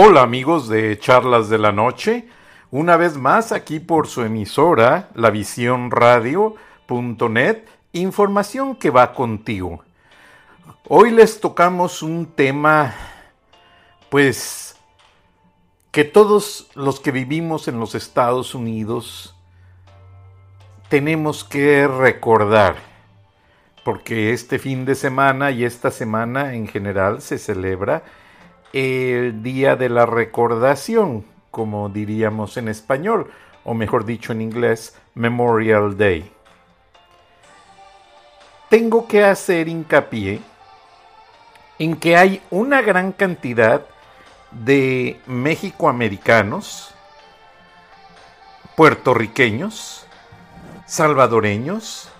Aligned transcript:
Hola 0.00 0.22
amigos 0.22 0.68
de 0.68 0.96
Charlas 0.96 1.48
de 1.48 1.58
la 1.58 1.72
Noche, 1.72 2.28
una 2.70 2.96
vez 2.96 3.16
más 3.16 3.50
aquí 3.50 3.80
por 3.80 4.06
su 4.06 4.22
emisora, 4.22 5.08
la 5.16 5.32
Radio.net, 5.90 7.64
información 7.90 8.76
que 8.76 8.90
va 8.90 9.12
contigo. 9.12 9.82
Hoy 10.86 11.10
les 11.10 11.40
tocamos 11.40 12.04
un 12.04 12.26
tema, 12.26 12.94
pues, 14.08 14.76
que 15.90 16.04
todos 16.04 16.70
los 16.76 17.00
que 17.00 17.10
vivimos 17.10 17.66
en 17.66 17.80
los 17.80 17.96
Estados 17.96 18.54
Unidos 18.54 19.34
tenemos 20.88 21.42
que 21.42 21.88
recordar, 21.88 22.76
porque 23.84 24.32
este 24.32 24.60
fin 24.60 24.84
de 24.84 24.94
semana 24.94 25.50
y 25.50 25.64
esta 25.64 25.90
semana 25.90 26.54
en 26.54 26.68
general 26.68 27.20
se 27.20 27.36
celebra 27.36 28.04
el 28.72 29.42
Día 29.42 29.76
de 29.76 29.88
la 29.88 30.06
Recordación, 30.06 31.24
como 31.50 31.88
diríamos 31.88 32.56
en 32.56 32.68
español, 32.68 33.30
o 33.64 33.74
mejor 33.74 34.04
dicho 34.04 34.32
en 34.32 34.40
inglés, 34.40 34.96
Memorial 35.14 35.96
Day. 35.96 36.30
Tengo 38.68 39.08
que 39.08 39.24
hacer 39.24 39.68
hincapié 39.68 40.40
en 41.78 41.96
que 41.96 42.16
hay 42.16 42.42
una 42.50 42.82
gran 42.82 43.12
cantidad 43.12 43.86
de 44.50 45.20
mexicoamericanos, 45.26 46.94
puertorriqueños, 48.76 50.06
salvadoreños, 50.86 52.10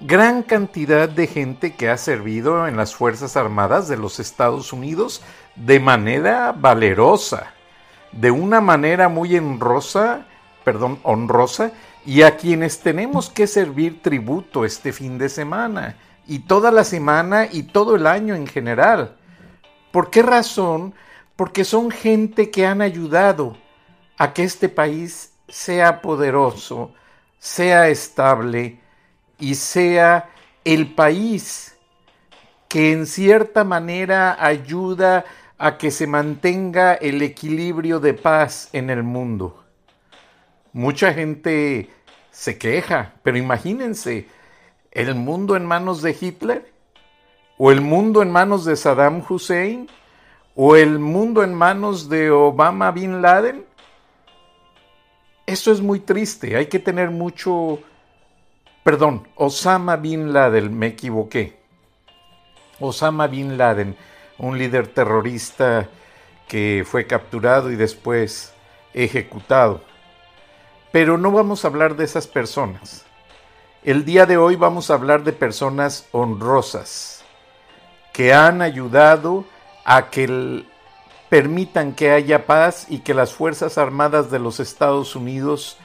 gran 0.00 0.42
cantidad 0.42 1.08
de 1.08 1.26
gente 1.26 1.74
que 1.74 1.88
ha 1.88 1.96
servido 1.96 2.66
en 2.66 2.76
las 2.76 2.94
Fuerzas 2.94 3.36
Armadas 3.36 3.88
de 3.88 3.96
los 3.96 4.20
Estados 4.20 4.72
Unidos 4.72 5.22
de 5.54 5.80
manera 5.80 6.52
valerosa, 6.52 7.54
de 8.12 8.30
una 8.30 8.60
manera 8.60 9.08
muy 9.08 9.36
honrosa, 9.36 10.26
perdón, 10.64 10.98
honrosa, 11.02 11.72
y 12.04 12.22
a 12.22 12.36
quienes 12.36 12.80
tenemos 12.80 13.30
que 13.30 13.46
servir 13.46 14.02
tributo 14.02 14.64
este 14.64 14.92
fin 14.92 15.18
de 15.18 15.28
semana, 15.28 15.96
y 16.26 16.40
toda 16.40 16.70
la 16.70 16.84
semana 16.84 17.48
y 17.50 17.62
todo 17.64 17.96
el 17.96 18.06
año 18.06 18.34
en 18.34 18.46
general. 18.46 19.16
¿Por 19.92 20.10
qué 20.10 20.22
razón? 20.22 20.94
Porque 21.36 21.64
son 21.64 21.90
gente 21.90 22.50
que 22.50 22.66
han 22.66 22.82
ayudado 22.82 23.56
a 24.18 24.32
que 24.32 24.44
este 24.44 24.68
país 24.68 25.32
sea 25.48 26.02
poderoso, 26.02 26.92
sea 27.38 27.88
estable 27.88 28.80
y 29.38 29.54
sea 29.54 30.30
el 30.64 30.94
país 30.94 31.76
que 32.68 32.92
en 32.92 33.06
cierta 33.06 33.64
manera 33.64 34.36
ayuda 34.44 35.24
a 35.58 35.78
que 35.78 35.90
se 35.90 36.06
mantenga 36.06 36.94
el 36.94 37.22
equilibrio 37.22 38.00
de 38.00 38.14
paz 38.14 38.68
en 38.72 38.90
el 38.90 39.02
mundo. 39.02 39.64
Mucha 40.72 41.14
gente 41.14 41.90
se 42.30 42.58
queja, 42.58 43.14
pero 43.22 43.38
imagínense, 43.38 44.28
el 44.90 45.14
mundo 45.14 45.56
en 45.56 45.64
manos 45.64 46.02
de 46.02 46.16
Hitler, 46.18 46.72
o 47.56 47.72
el 47.72 47.80
mundo 47.80 48.22
en 48.22 48.30
manos 48.30 48.64
de 48.64 48.76
Saddam 48.76 49.22
Hussein, 49.26 49.88
o 50.54 50.76
el 50.76 50.98
mundo 50.98 51.42
en 51.42 51.54
manos 51.54 52.08
de 52.08 52.30
Obama 52.30 52.90
Bin 52.90 53.22
Laden. 53.22 53.64
Eso 55.46 55.72
es 55.72 55.80
muy 55.80 56.00
triste, 56.00 56.56
hay 56.56 56.66
que 56.66 56.78
tener 56.78 57.10
mucho... 57.10 57.78
Perdón, 58.86 59.26
Osama 59.34 59.96
Bin 59.96 60.32
Laden, 60.32 60.78
me 60.78 60.86
equivoqué. 60.86 61.56
Osama 62.78 63.26
Bin 63.26 63.58
Laden 63.58 63.96
un 64.38 64.56
líder 64.56 64.86
terrorista 64.86 65.88
que 66.46 66.84
fue 66.86 67.04
capturado 67.04 67.72
y 67.72 67.74
después 67.74 68.52
ejecutado. 68.94 69.80
Pero 70.92 71.18
no 71.18 71.32
vamos 71.32 71.64
a 71.64 71.68
hablar 71.68 71.96
de 71.96 72.04
esas 72.04 72.28
personas. 72.28 73.04
El 73.82 74.04
día 74.04 74.24
de 74.24 74.36
hoy 74.36 74.54
vamos 74.54 74.88
a 74.88 74.94
hablar 74.94 75.24
de 75.24 75.32
personas 75.32 76.06
honrosas 76.12 77.24
que 78.12 78.32
han 78.32 78.62
ayudado 78.62 79.46
a 79.84 80.10
que 80.10 80.64
permitan 81.28 81.92
que 81.92 82.12
haya 82.12 82.46
paz 82.46 82.86
y 82.88 83.00
que 83.00 83.14
las 83.14 83.34
Fuerzas 83.34 83.78
Armadas 83.78 84.30
de 84.30 84.38
los 84.38 84.60
Estados 84.60 85.16
Unidos 85.16 85.76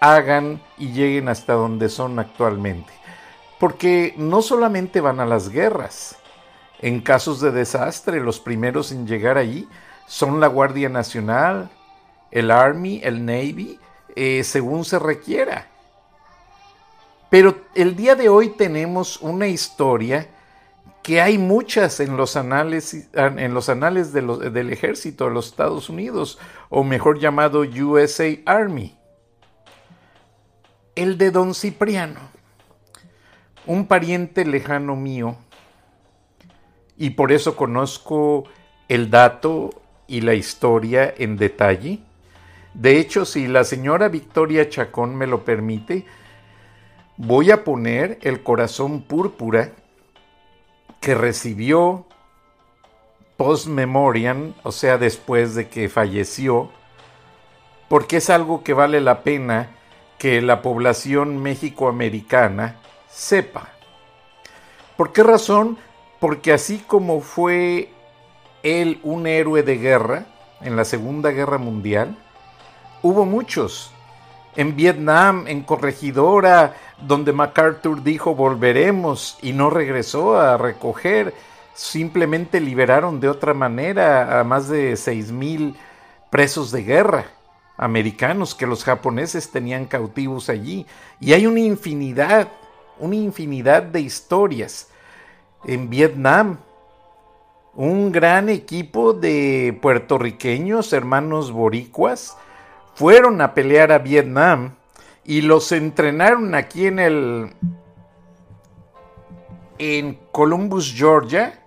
hagan 0.00 0.62
y 0.78 0.92
lleguen 0.92 1.28
hasta 1.28 1.52
donde 1.52 1.88
son 1.88 2.18
actualmente. 2.18 2.92
Porque 3.58 4.14
no 4.16 4.42
solamente 4.42 5.00
van 5.00 5.20
a 5.20 5.26
las 5.26 5.50
guerras, 5.50 6.16
en 6.80 7.00
casos 7.00 7.40
de 7.40 7.52
desastre, 7.52 8.20
los 8.20 8.40
primeros 8.40 8.90
en 8.90 9.06
llegar 9.06 9.36
allí 9.36 9.68
son 10.06 10.40
la 10.40 10.46
Guardia 10.46 10.88
Nacional, 10.88 11.70
el 12.30 12.50
Army, 12.50 13.00
el 13.04 13.24
Navy, 13.24 13.78
eh, 14.16 14.42
según 14.44 14.84
se 14.84 14.98
requiera. 14.98 15.68
Pero 17.28 17.64
el 17.74 17.94
día 17.96 18.16
de 18.16 18.28
hoy 18.28 18.48
tenemos 18.48 19.20
una 19.20 19.46
historia 19.46 20.26
que 21.02 21.20
hay 21.20 21.38
muchas 21.38 22.00
en 22.00 22.16
los 22.16 22.36
anales, 22.36 23.08
en 23.14 23.54
los 23.54 23.68
anales 23.68 24.12
del 24.12 24.72
ejército 24.72 25.26
de 25.26 25.30
los 25.30 25.46
Estados 25.46 25.88
Unidos, 25.88 26.38
o 26.70 26.82
mejor 26.82 27.18
llamado 27.18 27.60
USA 27.60 28.26
Army. 28.46 28.96
El 30.96 31.18
de 31.18 31.30
don 31.30 31.54
Cipriano, 31.54 32.20
un 33.64 33.86
pariente 33.86 34.44
lejano 34.44 34.96
mío, 34.96 35.36
y 36.98 37.10
por 37.10 37.30
eso 37.32 37.56
conozco 37.56 38.44
el 38.88 39.08
dato 39.08 39.70
y 40.08 40.20
la 40.20 40.34
historia 40.34 41.14
en 41.16 41.36
detalle. 41.36 42.00
De 42.74 42.98
hecho, 42.98 43.24
si 43.24 43.46
la 43.46 43.62
señora 43.64 44.08
Victoria 44.08 44.68
Chacón 44.68 45.14
me 45.14 45.28
lo 45.28 45.44
permite, 45.44 46.04
voy 47.16 47.52
a 47.52 47.62
poner 47.62 48.18
el 48.22 48.42
corazón 48.42 49.02
púrpura 49.02 49.72
que 51.00 51.14
recibió 51.14 52.06
post 53.36 53.68
memoriam, 53.68 54.54
o 54.64 54.72
sea, 54.72 54.98
después 54.98 55.54
de 55.54 55.68
que 55.68 55.88
falleció, 55.88 56.70
porque 57.88 58.18
es 58.18 58.28
algo 58.28 58.62
que 58.64 58.74
vale 58.74 59.00
la 59.00 59.22
pena 59.22 59.76
que 60.20 60.40
la 60.40 60.62
población 60.62 61.42
mexicoamericana 61.42 62.76
sepa. 63.08 63.70
¿Por 64.96 65.12
qué 65.12 65.24
razón? 65.24 65.78
porque 66.20 66.52
así 66.52 66.84
como 66.86 67.22
fue 67.22 67.90
él 68.62 69.00
un 69.02 69.26
héroe 69.26 69.62
de 69.62 69.78
guerra 69.78 70.26
en 70.60 70.76
la 70.76 70.84
Segunda 70.84 71.30
Guerra 71.30 71.58
Mundial, 71.58 72.16
hubo 73.02 73.24
muchos. 73.24 73.90
En 74.56 74.76
Vietnam, 74.76 75.46
en 75.46 75.62
Corregidora, 75.62 76.74
donde 77.00 77.32
MacArthur 77.32 78.02
dijo 78.02 78.34
volveremos 78.34 79.38
y 79.40 79.52
no 79.52 79.70
regresó 79.70 80.38
a 80.38 80.58
recoger, 80.58 81.34
simplemente 81.72 82.60
liberaron 82.60 83.20
de 83.20 83.28
otra 83.28 83.54
manera 83.54 84.38
a 84.38 84.44
más 84.44 84.68
de 84.68 84.96
seis 84.96 85.32
mil 85.32 85.76
presos 86.30 86.70
de 86.72 86.82
guerra 86.82 87.26
americanos 87.80 88.54
que 88.54 88.66
los 88.66 88.84
japoneses 88.84 89.50
tenían 89.50 89.86
cautivos 89.86 90.50
allí. 90.50 90.86
Y 91.18 91.32
hay 91.32 91.46
una 91.46 91.60
infinidad, 91.60 92.48
una 92.98 93.16
infinidad 93.16 93.82
de 93.82 94.02
historias 94.02 94.88
en 95.64 95.88
Vietnam. 95.88 96.58
Un 97.74 98.12
gran 98.12 98.50
equipo 98.50 99.14
de 99.14 99.78
puertorriqueños, 99.80 100.92
hermanos 100.92 101.52
boricuas, 101.52 102.36
fueron 102.94 103.40
a 103.40 103.54
pelear 103.54 103.92
a 103.92 103.98
Vietnam 103.98 104.74
y 105.24 105.40
los 105.40 105.72
entrenaron 105.72 106.54
aquí 106.54 106.86
en 106.86 106.98
el 106.98 107.54
en 109.78 110.18
Columbus, 110.32 110.92
Georgia, 110.94 111.64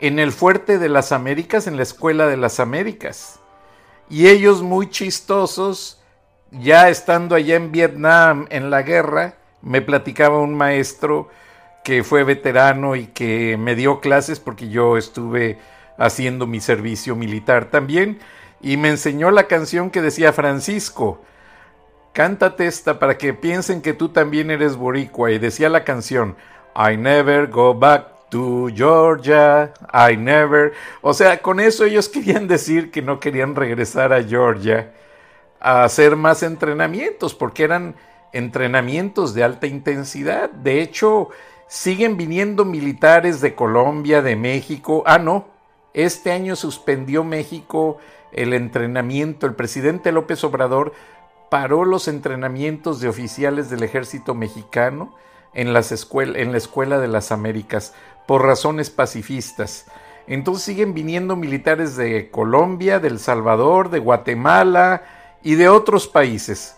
en 0.00 0.18
el 0.18 0.32
Fuerte 0.32 0.78
de 0.78 0.90
las 0.90 1.12
Américas, 1.12 1.66
en 1.66 1.78
la 1.78 1.82
Escuela 1.84 2.26
de 2.26 2.36
las 2.36 2.60
Américas. 2.60 3.39
Y 4.10 4.26
ellos 4.26 4.60
muy 4.60 4.90
chistosos, 4.90 6.02
ya 6.50 6.88
estando 6.88 7.36
allá 7.36 7.54
en 7.54 7.70
Vietnam 7.70 8.46
en 8.50 8.68
la 8.68 8.82
guerra, 8.82 9.36
me 9.62 9.82
platicaba 9.82 10.40
un 10.40 10.54
maestro 10.54 11.28
que 11.84 12.02
fue 12.02 12.24
veterano 12.24 12.96
y 12.96 13.06
que 13.06 13.56
me 13.56 13.76
dio 13.76 14.00
clases 14.00 14.40
porque 14.40 14.68
yo 14.68 14.96
estuve 14.96 15.58
haciendo 15.96 16.48
mi 16.48 16.60
servicio 16.60 17.14
militar 17.14 17.70
también 17.70 18.18
y 18.60 18.76
me 18.76 18.88
enseñó 18.88 19.30
la 19.30 19.44
canción 19.44 19.90
que 19.90 20.02
decía 20.02 20.32
Francisco, 20.32 21.22
cántate 22.12 22.66
esta 22.66 22.98
para 22.98 23.16
que 23.16 23.32
piensen 23.32 23.80
que 23.80 23.94
tú 23.94 24.08
también 24.08 24.50
eres 24.50 24.76
boricua 24.76 25.30
y 25.30 25.38
decía 25.38 25.68
la 25.68 25.84
canción 25.84 26.36
I 26.74 26.96
never 26.96 27.46
go 27.46 27.74
back 27.74 28.08
to 28.30 28.68
Georgia, 28.74 29.72
I 29.92 30.16
never, 30.16 30.72
o 31.02 31.12
sea, 31.12 31.42
con 31.42 31.60
eso 31.60 31.84
ellos 31.84 32.08
querían 32.10 32.48
decir 32.48 32.90
que 32.90 33.02
no 33.02 33.20
querían 33.20 33.54
regresar 33.54 34.12
a 34.12 34.22
Georgia 34.22 34.92
a 35.60 35.84
hacer 35.84 36.16
más 36.16 36.42
entrenamientos 36.42 37.34
porque 37.34 37.64
eran 37.64 37.94
entrenamientos 38.32 39.34
de 39.34 39.44
alta 39.44 39.66
intensidad. 39.66 40.50
De 40.50 40.80
hecho, 40.80 41.28
siguen 41.66 42.16
viniendo 42.16 42.64
militares 42.64 43.40
de 43.40 43.54
Colombia, 43.54 44.22
de 44.22 44.36
México, 44.36 45.02
ah 45.06 45.18
no, 45.18 45.48
Este 45.92 46.30
año 46.30 46.54
suspendió 46.56 47.24
México 47.24 47.98
el 48.32 48.54
entrenamiento. 48.54 49.46
El 49.46 49.54
presidente 49.54 50.12
López 50.12 50.42
Obrador 50.44 50.92
paró 51.50 51.84
los 51.84 52.06
entrenamientos 52.08 53.00
de 53.00 53.08
oficiales 53.08 53.70
del 53.70 53.82
ejército 53.82 54.34
mexicano 54.34 55.14
en, 55.52 55.72
las 55.72 55.92
en 56.14 56.52
la 56.52 56.58
Escuela 56.58 56.98
de 56.98 57.08
las 57.08 57.32
Américas 57.32 57.92
por 58.30 58.46
razones 58.46 58.90
pacifistas. 58.90 59.86
Entonces 60.28 60.62
siguen 60.62 60.94
viniendo 60.94 61.34
militares 61.34 61.96
de 61.96 62.30
Colombia, 62.30 63.00
de 63.00 63.08
El 63.08 63.18
Salvador, 63.18 63.90
de 63.90 63.98
Guatemala 63.98 65.02
y 65.42 65.56
de 65.56 65.68
otros 65.68 66.06
países. 66.06 66.76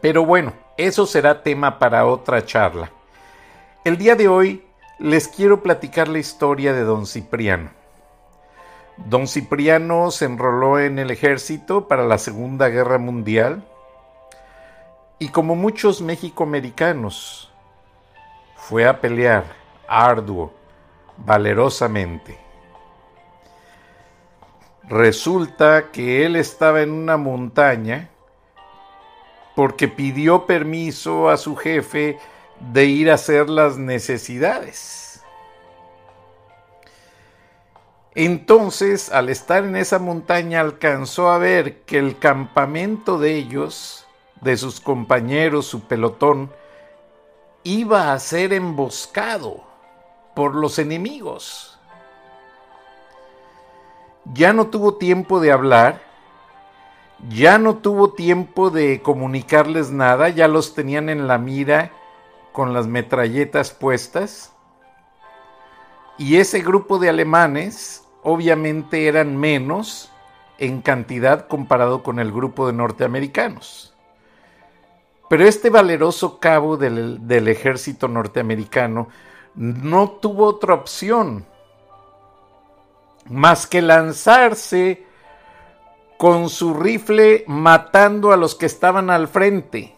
Pero 0.00 0.24
bueno, 0.24 0.54
eso 0.78 1.04
será 1.04 1.42
tema 1.42 1.78
para 1.78 2.06
otra 2.06 2.46
charla. 2.46 2.90
El 3.84 3.98
día 3.98 4.16
de 4.16 4.28
hoy 4.28 4.64
les 4.98 5.28
quiero 5.28 5.62
platicar 5.62 6.08
la 6.08 6.20
historia 6.20 6.72
de 6.72 6.84
don 6.84 7.04
Cipriano. 7.04 7.68
Don 8.96 9.28
Cipriano 9.28 10.10
se 10.10 10.24
enroló 10.24 10.78
en 10.78 10.98
el 10.98 11.10
ejército 11.10 11.88
para 11.88 12.04
la 12.04 12.16
Segunda 12.16 12.70
Guerra 12.70 12.96
Mundial 12.96 13.68
y 15.18 15.28
como 15.28 15.56
muchos 15.56 16.00
mexicoamericanos 16.00 17.52
fue 18.56 18.86
a 18.86 18.98
pelear 19.02 19.60
arduo, 19.88 20.52
valerosamente. 21.16 22.38
Resulta 24.88 25.90
que 25.90 26.26
él 26.26 26.36
estaba 26.36 26.82
en 26.82 26.90
una 26.90 27.16
montaña 27.16 28.10
porque 29.54 29.88
pidió 29.88 30.46
permiso 30.46 31.30
a 31.30 31.36
su 31.36 31.56
jefe 31.56 32.18
de 32.72 32.84
ir 32.86 33.10
a 33.10 33.14
hacer 33.14 33.48
las 33.48 33.78
necesidades. 33.78 35.22
Entonces, 38.14 39.10
al 39.10 39.30
estar 39.30 39.64
en 39.64 39.76
esa 39.76 39.98
montaña, 39.98 40.60
alcanzó 40.60 41.30
a 41.30 41.38
ver 41.38 41.80
que 41.82 41.98
el 41.98 42.18
campamento 42.18 43.18
de 43.18 43.34
ellos, 43.34 44.06
de 44.42 44.56
sus 44.56 44.80
compañeros, 44.80 45.66
su 45.66 45.84
pelotón, 45.84 46.52
iba 47.62 48.12
a 48.12 48.18
ser 48.18 48.52
emboscado 48.52 49.71
por 50.34 50.54
los 50.54 50.78
enemigos. 50.78 51.78
Ya 54.34 54.52
no 54.52 54.68
tuvo 54.68 54.94
tiempo 54.94 55.40
de 55.40 55.52
hablar, 55.52 56.02
ya 57.28 57.58
no 57.58 57.76
tuvo 57.76 58.12
tiempo 58.12 58.70
de 58.70 59.02
comunicarles 59.02 59.90
nada, 59.90 60.28
ya 60.28 60.48
los 60.48 60.74
tenían 60.74 61.08
en 61.08 61.26
la 61.26 61.38
mira 61.38 61.92
con 62.52 62.72
las 62.72 62.86
metralletas 62.86 63.72
puestas. 63.72 64.52
Y 66.18 66.36
ese 66.36 66.60
grupo 66.60 66.98
de 66.98 67.08
alemanes 67.08 68.04
obviamente 68.22 69.08
eran 69.08 69.36
menos 69.36 70.12
en 70.58 70.80
cantidad 70.80 71.48
comparado 71.48 72.02
con 72.02 72.18
el 72.20 72.30
grupo 72.30 72.66
de 72.66 72.72
norteamericanos. 72.72 73.92
Pero 75.28 75.44
este 75.44 75.70
valeroso 75.70 76.38
cabo 76.38 76.76
del, 76.76 77.48
ejército 77.48 78.06
norteamericano 78.06 79.08
no 79.54 80.10
tuvo 80.10 80.46
otra 80.46 80.74
opción 80.74 81.46
más 83.26 83.66
que 83.66 83.82
lanzarse 83.82 85.04
con 86.18 86.48
su 86.48 86.74
rifle 86.74 87.44
matando 87.46 88.32
a 88.32 88.36
los 88.36 88.54
que 88.54 88.66
estaban 88.66 89.10
al 89.10 89.26
frente, 89.26 89.96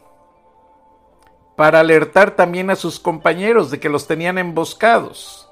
para 1.54 1.80
alertar 1.80 2.32
también 2.32 2.70
a 2.70 2.76
sus 2.76 2.98
compañeros 2.98 3.70
de 3.70 3.78
que 3.78 3.88
los 3.88 4.06
tenían 4.06 4.38
emboscados. 4.38 5.50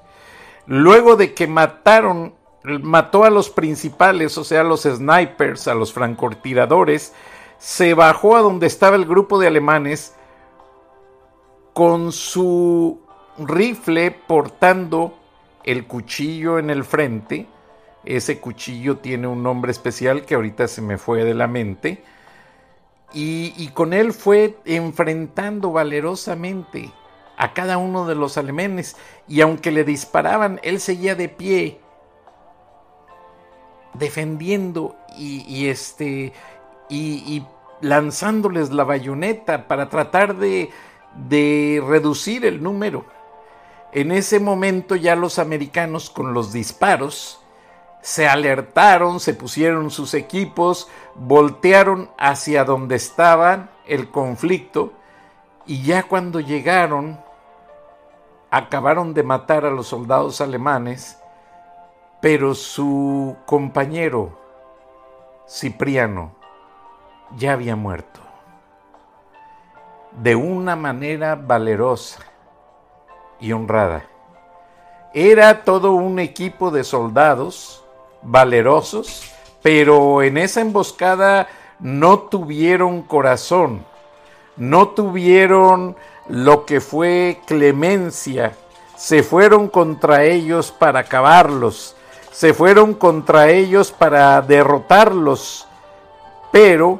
Luego 0.65 1.15
de 1.15 1.33
que 1.33 1.45
mataron, 1.47 2.33
mató 2.63 3.23
a 3.23 3.29
los 3.29 3.49
principales, 3.49 4.37
o 4.37 4.43
sea, 4.43 4.61
a 4.61 4.63
los 4.63 4.81
snipers, 4.81 5.67
a 5.67 5.75
los 5.75 5.93
francotiradores, 5.93 7.13
se 7.59 7.93
bajó 7.93 8.35
a 8.35 8.41
donde 8.41 8.67
estaba 8.67 8.95
el 8.95 9.05
grupo 9.05 9.39
de 9.39 9.47
alemanes 9.47 10.15
con 11.73 12.11
su 12.11 13.02
rifle 13.37 14.11
portando 14.11 15.17
el 15.63 15.85
cuchillo 15.87 16.59
en 16.59 16.69
el 16.69 16.83
frente. 16.83 17.47
Ese 18.05 18.39
cuchillo 18.39 18.97
tiene 18.97 19.27
un 19.27 19.43
nombre 19.43 19.71
especial 19.71 20.25
que 20.25 20.35
ahorita 20.35 20.67
se 20.67 20.81
me 20.81 20.97
fue 20.97 21.23
de 21.23 21.33
la 21.33 21.47
mente. 21.47 22.03
Y, 23.15 23.67
con 23.75 23.93
él 23.93 24.11
fue 24.11 24.57
enfrentando 24.65 25.71
valerosamente 25.71 26.91
a 27.37 27.53
cada 27.53 27.77
uno 27.77 28.07
de 28.07 28.15
los 28.15 28.37
alemanes. 28.37 28.97
Y 29.27 29.41
aunque 29.41 29.71
le 29.71 29.83
disparaban, 29.83 30.59
él 30.63 30.79
seguía 30.79 31.13
de 31.13 31.29
pie, 31.29 31.79
defendiendo 33.93 34.95
y, 35.15 35.67
este, 35.67 36.33
y 36.89 37.43
lanzándoles 37.81 38.71
la 38.71 38.83
bayoneta 38.83 39.67
para 39.67 39.89
tratar 39.89 40.35
de, 40.37 40.71
de 41.15 41.83
reducir 41.85 42.45
el 42.45 42.61
número. 42.61 43.05
En 43.93 44.11
ese 44.11 44.39
momento 44.39 44.95
ya 44.95 45.15
los 45.15 45.37
americanos 45.37 46.09
con 46.09 46.33
los 46.33 46.51
disparos 46.51 47.39
se 48.01 48.27
alertaron, 48.27 49.19
se 49.19 49.35
pusieron 49.35 49.91
sus 49.91 50.15
equipos, 50.15 50.89
voltearon 51.13 52.09
hacia 52.17 52.65
donde 52.65 52.95
estaba 52.95 53.69
el 53.85 54.09
conflicto 54.09 54.93
y 55.67 55.83
ya 55.83 56.03
cuando 56.03 56.39
llegaron 56.39 57.19
acabaron 58.49 59.13
de 59.13 59.21
matar 59.21 59.63
a 59.63 59.69
los 59.69 59.87
soldados 59.87 60.41
alemanes, 60.41 61.19
pero 62.19 62.55
su 62.55 63.35
compañero 63.45 64.39
Cipriano 65.47 66.33
ya 67.37 67.53
había 67.53 67.75
muerto. 67.75 68.21
De 70.19 70.35
una 70.35 70.75
manera 70.75 71.35
valerosa 71.35 72.32
y 73.43 73.51
honrada. 73.51 74.05
Era 75.13 75.65
todo 75.65 75.91
un 75.91 76.17
equipo 76.17 76.71
de 76.71 76.85
soldados 76.85 77.83
valerosos, 78.21 79.29
pero 79.61 80.23
en 80.23 80.37
esa 80.37 80.61
emboscada 80.61 81.49
no 81.79 82.19
tuvieron 82.19 83.01
corazón, 83.01 83.85
no 84.55 84.87
tuvieron 84.89 85.97
lo 86.29 86.65
que 86.65 86.79
fue 86.79 87.41
clemencia, 87.45 88.53
se 88.95 89.23
fueron 89.23 89.67
contra 89.67 90.23
ellos 90.23 90.71
para 90.71 91.01
acabarlos, 91.01 91.97
se 92.31 92.53
fueron 92.53 92.93
contra 92.93 93.49
ellos 93.49 93.91
para 93.91 94.41
derrotarlos, 94.41 95.67
pero 96.49 96.99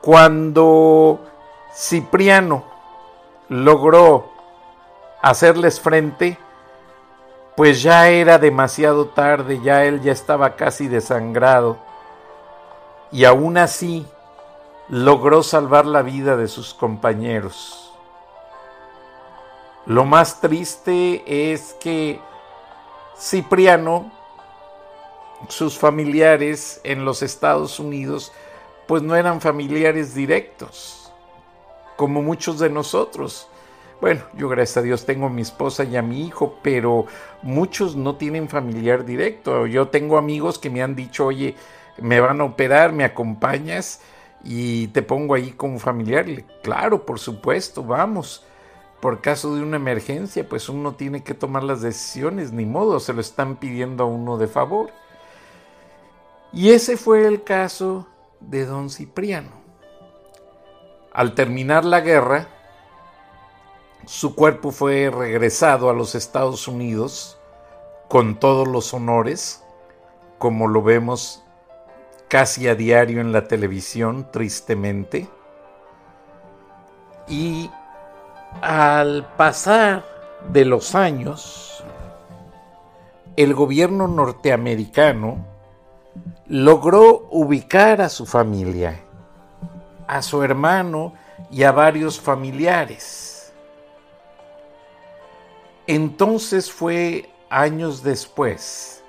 cuando 0.00 1.20
Cipriano 1.72 2.64
logró 3.48 4.33
hacerles 5.24 5.80
frente, 5.80 6.36
pues 7.56 7.82
ya 7.82 8.10
era 8.10 8.38
demasiado 8.38 9.06
tarde, 9.08 9.58
ya 9.62 9.84
él 9.84 10.02
ya 10.02 10.12
estaba 10.12 10.54
casi 10.54 10.86
desangrado, 10.86 11.78
y 13.10 13.24
aún 13.24 13.56
así 13.56 14.06
logró 14.90 15.42
salvar 15.42 15.86
la 15.86 16.02
vida 16.02 16.36
de 16.36 16.46
sus 16.46 16.74
compañeros. 16.74 17.90
Lo 19.86 20.04
más 20.04 20.42
triste 20.42 21.52
es 21.52 21.74
que 21.80 22.20
Cipriano, 23.18 24.12
sus 25.48 25.78
familiares 25.78 26.82
en 26.84 27.06
los 27.06 27.22
Estados 27.22 27.78
Unidos, 27.78 28.30
pues 28.86 29.02
no 29.02 29.16
eran 29.16 29.40
familiares 29.40 30.14
directos, 30.14 31.10
como 31.96 32.20
muchos 32.20 32.58
de 32.58 32.68
nosotros. 32.68 33.48
Bueno, 34.00 34.22
yo 34.34 34.48
gracias 34.48 34.78
a 34.78 34.82
Dios 34.82 35.06
tengo 35.06 35.26
a 35.26 35.30
mi 35.30 35.42
esposa 35.42 35.84
y 35.84 35.96
a 35.96 36.02
mi 36.02 36.26
hijo, 36.26 36.58
pero 36.62 37.06
muchos 37.42 37.96
no 37.96 38.16
tienen 38.16 38.48
familiar 38.48 39.04
directo. 39.04 39.66
Yo 39.66 39.88
tengo 39.88 40.18
amigos 40.18 40.58
que 40.58 40.70
me 40.70 40.82
han 40.82 40.94
dicho, 40.94 41.26
oye, 41.26 41.54
me 41.98 42.20
van 42.20 42.40
a 42.40 42.44
operar, 42.44 42.92
me 42.92 43.04
acompañas 43.04 44.00
y 44.42 44.88
te 44.88 45.02
pongo 45.02 45.34
ahí 45.34 45.52
como 45.52 45.78
familiar. 45.78 46.26
Claro, 46.62 47.06
por 47.06 47.18
supuesto, 47.18 47.82
vamos. 47.82 48.44
Por 49.00 49.20
caso 49.20 49.54
de 49.54 49.62
una 49.62 49.76
emergencia, 49.76 50.48
pues 50.48 50.68
uno 50.68 50.94
tiene 50.94 51.22
que 51.22 51.34
tomar 51.34 51.62
las 51.62 51.82
decisiones, 51.82 52.52
ni 52.52 52.64
modo, 52.64 53.00
se 53.00 53.12
lo 53.12 53.20
están 53.20 53.56
pidiendo 53.56 54.04
a 54.04 54.06
uno 54.06 54.38
de 54.38 54.48
favor. 54.48 54.90
Y 56.52 56.70
ese 56.70 56.96
fue 56.96 57.26
el 57.26 57.42
caso 57.42 58.06
de 58.40 58.64
don 58.64 58.88
Cipriano. 58.88 59.50
Al 61.12 61.34
terminar 61.34 61.84
la 61.84 62.00
guerra, 62.00 62.48
su 64.06 64.34
cuerpo 64.34 64.70
fue 64.70 65.10
regresado 65.10 65.90
a 65.90 65.94
los 65.94 66.14
Estados 66.14 66.68
Unidos 66.68 67.38
con 68.08 68.38
todos 68.38 68.68
los 68.68 68.92
honores, 68.94 69.62
como 70.38 70.68
lo 70.68 70.82
vemos 70.82 71.42
casi 72.28 72.68
a 72.68 72.74
diario 72.74 73.20
en 73.20 73.32
la 73.32 73.46
televisión, 73.48 74.28
tristemente. 74.30 75.28
Y 77.28 77.70
al 78.60 79.26
pasar 79.36 80.04
de 80.52 80.64
los 80.64 80.94
años, 80.94 81.84
el 83.36 83.54
gobierno 83.54 84.06
norteamericano 84.06 85.44
logró 86.46 87.26
ubicar 87.30 88.00
a 88.00 88.08
su 88.08 88.26
familia, 88.26 89.00
a 90.06 90.22
su 90.22 90.42
hermano 90.42 91.14
y 91.50 91.64
a 91.64 91.72
varios 91.72 92.20
familiares. 92.20 93.33
Entonces 95.86 96.72
fue 96.72 97.30
años 97.50 98.02
después, 98.02 99.02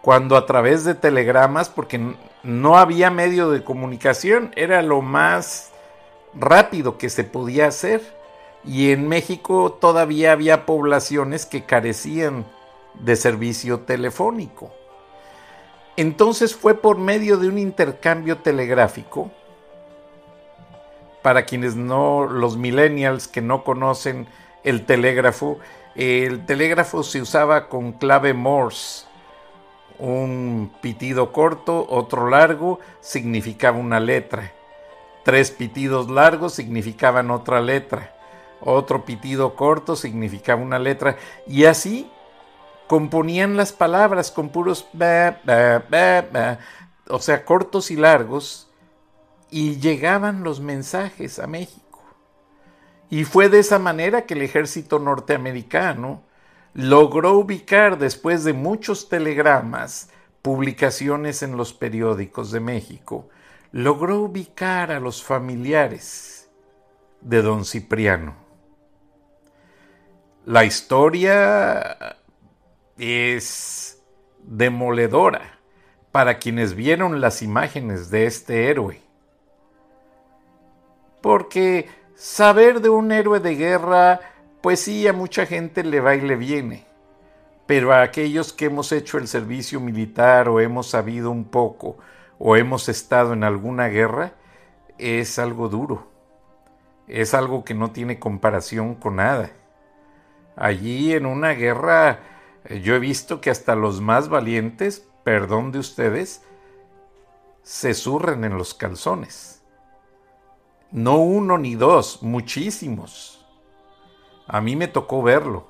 cuando 0.00 0.36
a 0.36 0.46
través 0.46 0.84
de 0.84 0.94
telegramas, 0.94 1.68
porque 1.68 2.16
no 2.42 2.78
había 2.78 3.10
medio 3.10 3.50
de 3.50 3.62
comunicación, 3.62 4.50
era 4.56 4.82
lo 4.82 5.02
más 5.02 5.70
rápido 6.34 6.96
que 6.96 7.10
se 7.10 7.24
podía 7.24 7.66
hacer, 7.66 8.00
y 8.64 8.92
en 8.92 9.08
México 9.08 9.72
todavía 9.80 10.32
había 10.32 10.66
poblaciones 10.66 11.46
que 11.46 11.64
carecían 11.64 12.46
de 12.94 13.16
servicio 13.16 13.80
telefónico. 13.80 14.72
Entonces 15.96 16.56
fue 16.56 16.74
por 16.74 16.96
medio 16.96 17.36
de 17.36 17.48
un 17.48 17.58
intercambio 17.58 18.38
telegráfico, 18.38 19.30
para 21.20 21.44
quienes 21.44 21.76
no, 21.76 22.26
los 22.26 22.56
millennials 22.56 23.28
que 23.28 23.42
no 23.42 23.62
conocen 23.62 24.26
el 24.64 24.86
telégrafo, 24.86 25.58
el 25.94 26.46
telégrafo 26.46 27.02
se 27.02 27.20
usaba 27.20 27.68
con 27.68 27.92
clave 27.92 28.34
Morse. 28.34 29.06
Un 29.98 30.72
pitido 30.80 31.32
corto, 31.32 31.86
otro 31.88 32.28
largo, 32.28 32.80
significaba 33.00 33.78
una 33.78 34.00
letra. 34.00 34.52
Tres 35.24 35.50
pitidos 35.50 36.10
largos 36.10 36.54
significaban 36.54 37.30
otra 37.30 37.60
letra. 37.60 38.14
Otro 38.60 39.04
pitido 39.04 39.54
corto 39.54 39.94
significaba 39.94 40.60
una 40.62 40.78
letra. 40.78 41.16
Y 41.46 41.64
así 41.66 42.10
componían 42.88 43.56
las 43.56 43.72
palabras 43.72 44.30
con 44.30 44.48
puros 44.48 44.86
o 47.08 47.18
sea, 47.18 47.44
cortos 47.44 47.90
y 47.90 47.96
largos, 47.96 48.68
y 49.50 49.78
llegaban 49.78 50.42
los 50.42 50.60
mensajes 50.60 51.38
a 51.38 51.46
México. 51.46 51.81
Y 53.12 53.24
fue 53.24 53.50
de 53.50 53.58
esa 53.58 53.78
manera 53.78 54.22
que 54.22 54.32
el 54.32 54.40
ejército 54.40 54.98
norteamericano 54.98 56.22
logró 56.72 57.34
ubicar, 57.34 57.98
después 57.98 58.42
de 58.42 58.54
muchos 58.54 59.10
telegramas, 59.10 60.08
publicaciones 60.40 61.42
en 61.42 61.58
los 61.58 61.74
periódicos 61.74 62.50
de 62.52 62.60
México, 62.60 63.28
logró 63.70 64.20
ubicar 64.20 64.90
a 64.90 64.98
los 64.98 65.22
familiares 65.22 66.48
de 67.20 67.42
don 67.42 67.66
Cipriano. 67.66 68.34
La 70.46 70.64
historia 70.64 72.16
es 72.96 74.02
demoledora 74.42 75.60
para 76.12 76.38
quienes 76.38 76.74
vieron 76.74 77.20
las 77.20 77.42
imágenes 77.42 78.08
de 78.08 78.24
este 78.24 78.70
héroe. 78.70 79.02
Porque 81.20 82.01
saber 82.14 82.80
de 82.80 82.88
un 82.88 83.12
héroe 83.12 83.40
de 83.40 83.54
guerra, 83.56 84.20
pues 84.60 84.80
sí, 84.80 85.06
a 85.06 85.12
mucha 85.12 85.46
gente 85.46 85.84
le 85.84 86.00
va 86.00 86.14
y 86.14 86.20
le 86.20 86.36
viene. 86.36 86.86
Pero 87.66 87.92
a 87.92 88.02
aquellos 88.02 88.52
que 88.52 88.66
hemos 88.66 88.92
hecho 88.92 89.18
el 89.18 89.28
servicio 89.28 89.80
militar 89.80 90.48
o 90.48 90.60
hemos 90.60 90.88
sabido 90.90 91.30
un 91.30 91.44
poco 91.44 91.96
o 92.38 92.56
hemos 92.56 92.88
estado 92.88 93.32
en 93.32 93.44
alguna 93.44 93.88
guerra, 93.88 94.32
es 94.98 95.38
algo 95.38 95.68
duro. 95.68 96.08
Es 97.08 97.34
algo 97.34 97.64
que 97.64 97.74
no 97.74 97.90
tiene 97.92 98.18
comparación 98.18 98.94
con 98.94 99.16
nada. 99.16 99.50
Allí 100.56 101.12
en 101.12 101.26
una 101.26 101.50
guerra 101.50 102.20
yo 102.82 102.94
he 102.94 102.98
visto 102.98 103.40
que 103.40 103.50
hasta 103.50 103.74
los 103.74 104.00
más 104.00 104.28
valientes, 104.28 105.06
perdón 105.24 105.72
de 105.72 105.78
ustedes, 105.78 106.42
se 107.62 107.94
surren 107.94 108.44
en 108.44 108.56
los 108.56 108.74
calzones. 108.74 109.61
No 110.92 111.16
uno 111.16 111.56
ni 111.56 111.74
dos, 111.74 112.22
muchísimos. 112.22 113.42
A 114.46 114.60
mí 114.60 114.76
me 114.76 114.88
tocó 114.88 115.22
verlo. 115.22 115.66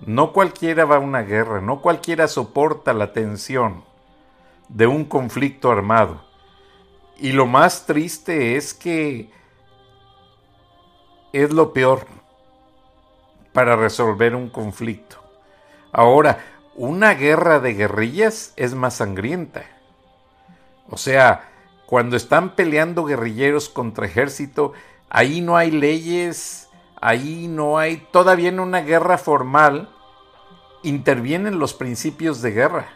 No 0.00 0.32
cualquiera 0.32 0.84
va 0.84 0.96
a 0.96 1.00
una 1.00 1.22
guerra, 1.22 1.60
no 1.60 1.80
cualquiera 1.80 2.28
soporta 2.28 2.92
la 2.92 3.12
tensión 3.12 3.82
de 4.68 4.86
un 4.86 5.06
conflicto 5.06 5.70
armado. 5.70 6.22
Y 7.16 7.32
lo 7.32 7.46
más 7.46 7.86
triste 7.86 8.56
es 8.56 8.74
que 8.74 9.32
es 11.32 11.50
lo 11.50 11.72
peor 11.72 12.06
para 13.52 13.74
resolver 13.74 14.34
un 14.34 14.50
conflicto. 14.50 15.16
Ahora, 15.92 16.44
una 16.76 17.14
guerra 17.14 17.58
de 17.58 17.74
guerrillas 17.74 18.52
es 18.56 18.74
más 18.74 18.94
sangrienta. 18.94 19.64
O 20.90 20.96
sea, 20.96 21.48
cuando 21.88 22.16
están 22.16 22.50
peleando 22.50 23.04
guerrilleros 23.04 23.70
contra 23.70 24.04
ejército, 24.04 24.74
ahí 25.08 25.40
no 25.40 25.56
hay 25.56 25.70
leyes, 25.70 26.68
ahí 27.00 27.48
no 27.48 27.78
hay, 27.78 28.06
todavía 28.12 28.50
en 28.50 28.60
una 28.60 28.82
guerra 28.82 29.16
formal, 29.16 29.88
intervienen 30.82 31.58
los 31.58 31.72
principios 31.72 32.42
de 32.42 32.50
guerra 32.50 32.88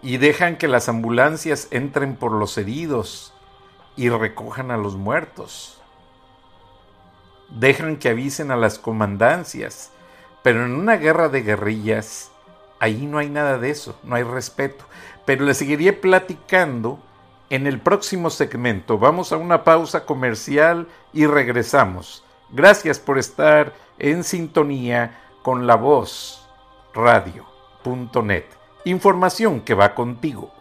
y 0.00 0.18
dejan 0.18 0.56
que 0.56 0.68
las 0.68 0.88
ambulancias 0.88 1.66
entren 1.72 2.14
por 2.14 2.30
los 2.30 2.56
heridos 2.56 3.34
y 3.96 4.10
recojan 4.10 4.70
a 4.70 4.76
los 4.76 4.94
muertos. 4.94 5.82
Dejan 7.50 7.96
que 7.96 8.10
avisen 8.10 8.52
a 8.52 8.56
las 8.56 8.78
comandancias 8.78 9.90
pero 10.44 10.66
en 10.66 10.72
una 10.72 10.98
guerra 10.98 11.30
de 11.30 11.40
guerrillas, 11.40 12.30
ahí 12.78 13.06
no 13.06 13.16
hay 13.16 13.30
nada 13.30 13.56
de 13.56 13.70
eso, 13.70 13.98
no 14.04 14.14
hay 14.14 14.24
respeto. 14.24 14.84
Pero 15.24 15.46
le 15.46 15.54
seguiré 15.54 15.94
platicando 15.94 16.98
en 17.50 17.66
el 17.66 17.80
próximo 17.80 18.30
segmento. 18.30 18.98
Vamos 18.98 19.32
a 19.32 19.36
una 19.36 19.64
pausa 19.64 20.06
comercial 20.06 20.88
y 21.12 21.26
regresamos. 21.26 22.24
Gracias 22.50 22.98
por 22.98 23.18
estar 23.18 23.72
en 23.98 24.24
sintonía 24.24 25.18
con 25.42 25.66
la 25.66 25.76
voz 25.76 26.48
radio.net. 26.94 28.44
Información 28.84 29.60
que 29.60 29.74
va 29.74 29.94
contigo. 29.94 30.53